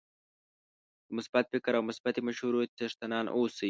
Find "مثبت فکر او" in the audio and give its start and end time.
1.17-1.83